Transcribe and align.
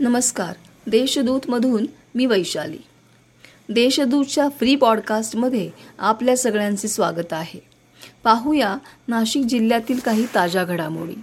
नमस्कार. 0.00 0.52
देशदूतमधून 0.86 1.86
मी 2.14 2.26
वैशाली. 2.26 2.78
देशदूतच्या 3.68 4.48
फ्री 4.48 4.76
पॉडकास्टमध्ये 4.76 5.70
आपल्या 5.98 6.36
सगळ्यांचे 6.36 6.88
स्वागत 6.88 7.32
आहे. 7.32 7.60
पाहूया 8.24 8.76
नाशिक 9.08 9.44
जिल्ह्यातील 9.44 9.98
काही 9.98 10.26
ताज्या 10.34 10.64
घडामोडी. 10.64 11.14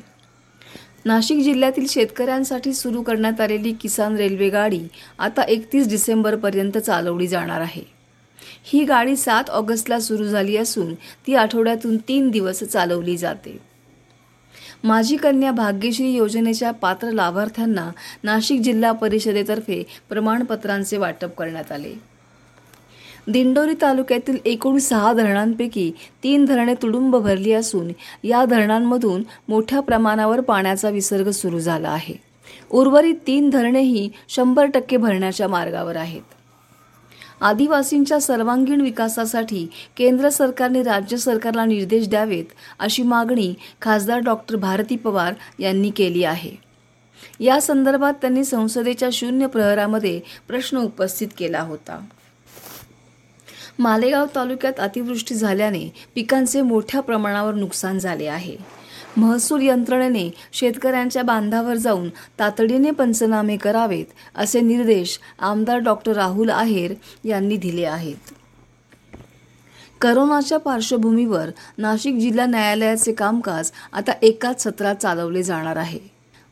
नाशिक 1.05 1.43
जिल्ह्यातील 1.43 1.85
शेतकऱ्यांसाठी 1.87 2.73
सुरू 2.73 3.01
करण्यात 3.01 3.41
आलेली 3.41 3.73
किसान 3.73 4.15
रेल्वे 4.15 4.49
गाडी 4.49 4.81
आता 5.19 5.41
एकतीस 5.41 5.89
डिसेंबरपर्यंत 5.89 6.77
चालवली 6.77 7.27
जाणार 7.27 7.61
आहे. 7.61 7.83
ही 8.63 8.83
गाडी 8.83 9.15
सात 9.15 9.49
ऑगस्टला 9.49 9.99
सुरू 9.99 10.23
झाली 10.23 10.57
असून 10.57 10.93
ती 10.95 11.35
आठवड्यातून 11.35 11.97
तीन 11.97 12.29
दिवस 12.29 12.63
चालवली 12.63 13.17
जाते. 13.17 13.74
माझी 14.85 15.17
कन्या 15.17 15.51
भाग्यश्री 15.51 16.11
योजनेच्या 16.11 16.71
पात्र 16.71 17.11
लाभार्थ्यांना 17.11 17.91
नाशिक 18.23 18.61
जिल्हा 18.61 18.91
परिषदेतर्फे 18.91 19.83
प्रमाणपत्रांचे 20.09 20.97
वाटप 20.97 21.37
करण्यात 21.37 21.71
आले. 21.71 21.93
दिंडोरी 23.27 23.73
तालुक्यातील 23.81 24.37
एकूण 24.45 24.77
सहा 24.77 25.13
धरणांपैकी 25.13 25.91
तीन 26.23 26.45
धरणे 26.45 26.73
तुडुंब 26.73 27.15
भरली 27.15 27.51
असून 27.51 27.87
या 28.23 28.45
धरणांमधून 28.45 29.23
मोठ्या 29.47 29.79
प्रमाणावर 29.79 30.41
पाण्याचा 30.41 30.89
विसर्ग 30.89 31.29
सुरू 31.29 31.59
झाला 31.59 31.89
आहे. 31.89 32.13
उर्वरित 32.69 33.15
तीन 33.27 33.49
धरणेही 33.49 34.09
शंभर 34.29 34.65
टक्के 34.65 34.97
भरण्याच्या 34.97 35.47
मार्गावर 35.47 35.95
आहेत. 35.95 36.21
आदिवासींच्या 37.41 38.19
सर्वांगीण 38.21 38.81
विकासासाठी 38.81 39.67
केंद्र 39.97 40.29
सरकारने 40.29 40.83
राज्य 40.83 41.17
सरकारला 41.17 41.65
निर्देश 41.65 42.07
द्यावेत 42.07 42.45
अशी 42.79 43.03
मागणी 43.03 43.53
खासदार 43.81 44.19
डॉक्टर 44.19 44.55
भारती 44.55 44.95
पवार 44.95 45.33
यांनी 45.59 45.89
केली 45.89 46.23
आहे. 46.23 46.51
या 47.39 47.61
संदर्भात 47.61 48.13
त्यांनी 48.13 48.45
संसदेच्या 48.45 49.09
शून्य 49.13 49.47
प्रहरामध्ये 49.47 50.21
प्रश्न 50.47 50.77
उपस्थित 50.77 51.27
केला 51.37 51.61
होता. 51.61 52.05
मालेगाव 53.79 54.25
तालुक्यात 54.35 54.79
अतिवृष्टी 54.79 55.35
झाल्याने 55.35 55.93
पिकांचे 56.15 56.61
मोठ्या 56.61 57.01
प्रमाणावर 57.01 57.53
नुकसान 57.53 57.99
झाले 57.99 58.27
आहे. 58.27 58.57
महसूल 59.17 59.61
यंत्रणेने 59.61 60.31
शेतकऱ्यांच्या 60.53 61.23
बांधावर 61.23 61.75
जाऊन 61.75 62.09
तातडीने 62.39 62.91
पंचनामे 62.91 63.57
करावेत 63.57 64.05
असे 64.35 64.61
निर्देश 64.61 65.19
आमदार 65.39 65.77
डॉक्टर 65.77 66.11
राहुल 66.11 66.49
आहेर 66.49 66.93
यांनी 67.23 67.57
दिले 67.57 67.85
आहेत. 67.85 68.33
करोनाच्या 70.01 70.57
पार्श्वभूमीवर 70.57 71.49
नाशिक 71.77 72.15
जिल्हा 72.15 72.45
न्यायालयाचे 72.45 73.13
कामकाज 73.13 73.71
आता 73.93 74.11
एकाच 74.21 74.63
सत्रात 74.63 74.95
चालवले 74.95 75.43
जाणार 75.43 75.75
आहे. 75.75 75.99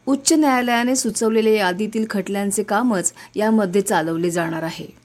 उच्च 0.05 0.33
न्यायालयाने 0.33 0.95
सुचवलेल्या 0.95 1.53
यादीतील 1.53 2.05
खटल्यांचे 2.09 2.63
कामच 2.63 3.13
यामध्ये 3.35 3.81
चालवले 3.81 4.29
जाणार 4.29 4.63
आहे. 4.63 5.02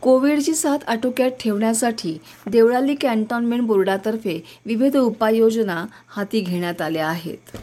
कोविडची 0.00 0.54
साथ 0.54 0.78
आटोक्यात 0.86 1.30
ठेवण्यासाठी 1.30 2.18
देवळाली 2.46 2.94
कॅन्टॉनमेंट 2.94 3.62
बोर्डातर्फे 3.62 4.44
विविध 4.66 4.96
उपाययोजना 4.96 5.86
हाती 6.08 6.40
घेण्यात 6.40 6.82
आल्या 6.82 7.08
आहेत. 7.08 7.56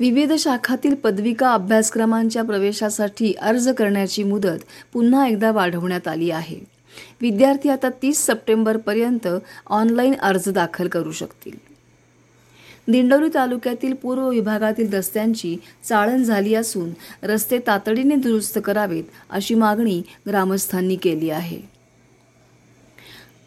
विविध 0.00 0.32
शाखातील 0.32 0.94
पदविका 0.94 1.52
अभ्यासक्रमांच्या 1.52 2.42
प्रवेशासाठी 2.42 3.32
अर्ज 3.32 3.68
करण्याची 3.68 4.22
मुदत 4.22 4.64
पुन्हा 4.92 5.26
एकदा 5.28 5.50
वाढवण्यात 5.50 6.08
आली 6.08 6.30
आहे. 6.30 6.60
विद्यार्थी 7.20 7.68
आता 7.68 7.88
तीस 8.02 8.26
सप्टेंबरपर्यंत 8.26 9.28
ऑनलाईन 9.66 10.14
अर्ज 10.14 10.48
दाखल 10.48 10.88
करू 10.88 11.12
शकतील. 11.12 11.75
दिंडोरी 12.88 13.28
तालुक्यातील 13.34 13.94
पूर्व 13.94 14.28
विभागातील 14.28 14.92
रस्त्यांची 14.94 15.56
चाळण 15.84 16.22
झाली 16.22 16.54
असून 16.54 16.90
रस्ते 17.22 17.58
तातडीने 17.66 18.16
दुरुस्त 18.16 18.58
करावेत 18.64 19.04
अशी 19.30 19.54
मागणी 19.54 20.02
ग्रामस्थांनी 20.28 20.96
केली 20.96 21.30
आहे. 21.30 21.60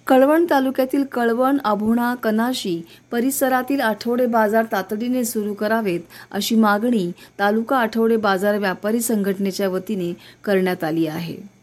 कळवण 0.08 0.46
तालुक्यातील 0.50 1.04
कळवण 1.04 1.58
आभोणा 1.64 2.16
कनाशी 2.16 2.82
परिसरातील 3.12 3.82
आठवडे 3.82 4.26
बाजार 4.26 4.66
तातडीने 4.72 5.24
सुरू 5.26 5.54
करावेत 5.54 6.00
अशी 6.32 6.56
मागणी 6.56 7.12
तालुका 7.40 7.78
आठवडे 7.78 8.18
बाजार 8.18 8.58
व्यापारी 8.58 9.00
संघटनेच्या 9.00 9.70
वतीने 9.70 10.14
करण्यात 10.44 10.84
आली 10.84 11.08
आहे. 11.08 11.59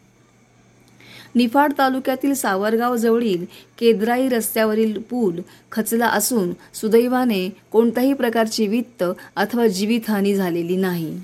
निफाड 1.36 1.72
तालुक्यातील 1.78 2.34
सावरगाव 2.34 2.96
जवळील 2.96 3.44
केद्राई 3.78 4.28
रस्त्यावरील 4.28 4.98
पूल 5.10 5.40
खचला 5.72 6.06
असून 6.06 6.52
सुदैवाने 6.74 7.50
कोणत्याही 7.72 8.12
प्रकारची 8.12 8.66
वित्त 8.66 9.04
अथवा 9.36 9.66
जीवितहानी 9.66 10.34
झालेली 10.34 10.76
नाही. 10.76 11.20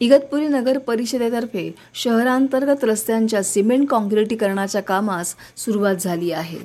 इगतपुरी 0.00 0.48
नगर 0.48 0.78
परिषदेतर्फे 0.78 1.74
शहरांतर्गत 1.94 2.84
रस्त्यांच्या 2.84 3.42
सिमेंट 3.42 3.88
काँक्रिटीकरणाच्या 3.88 4.80
कामास 4.80 5.34
सुरुवात 5.56 5.94
झाली 5.94 6.30
आहे. 6.30 6.58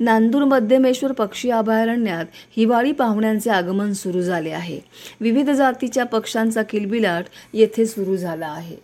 नांदूर 0.00 0.44
मध्यमेश्वर 0.44 1.12
पक्षी 1.12 1.50
अभयारण्यात 1.50 2.24
हिवाळी 2.56 2.92
पाहुण्यांचे 2.92 3.50
आगमन 3.50 3.92
सुरू 3.92 4.22
झाले 4.22 4.50
आहे. 4.50 4.80
विविध 5.20 5.50
जातीच्या 5.50 6.04
पक्ष्यांचा 6.04 6.62
किलबिलाट 6.62 7.24
येथे 7.52 7.86
सुरू 7.86 8.16
झाला 8.16 8.46
आहे. 8.46 8.76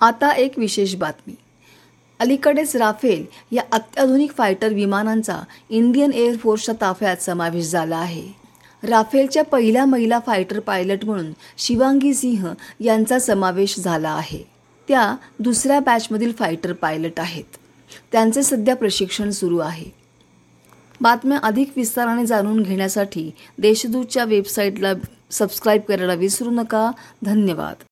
आता 0.00 0.32
एक 0.32 0.58
विशेष 0.58 0.94
बातमी. 0.94 1.34
अलीकडेच 2.20 2.76
राफेल 2.76 3.24
या 3.52 3.62
अत्याधुनिक 3.72 4.32
फायटर 4.32 4.72
विमानांचा 4.72 5.38
इंडियन 5.70 6.12
एअरफोर्सच्या 6.12 6.74
ताफ्यात 6.80 7.16
समावेश 7.16 7.70
झाला 7.70 7.96
आहे. 7.96 8.22
राफेलच्या 8.82 9.44
पहिल्या 9.44 9.84
महिला 9.84 10.18
फायटर 10.26 10.60
पायलट 10.60 11.04
म्हणून 11.04 11.32
शिवांगी 11.58 12.14
सिंह 12.14 12.52
यांचा 12.80 13.18
समावेश 13.18 13.78
झाला 13.80 14.10
आहे. 14.10 14.42
त्या 14.88 15.16
दुसऱ्या 15.38 15.80
बॅचमधील 15.80 16.32
फायटर 16.32 16.72
पायलट 16.72 17.20
आहेत. 17.20 17.56
त्यांचे 18.12 18.42
सध्या 18.42 18.76
प्रशिक्षण 18.76 19.30
सुरू 19.30 19.58
आहे. 19.58 19.90
बातम्या 21.00 21.38
अधिक 21.42 21.72
विस्ताराने 21.76 22.26
जाणून 22.26 22.62
घेण्यासाठी 22.62 23.30
देशदूतच्या 23.58 24.24
वेबसाईटला 24.24 24.92
सबस्क्राईब 25.30 25.82
करायला 25.88 26.14
विसरू 26.14 26.50
नका. 26.50 26.90
धन्यवाद. 27.22 27.82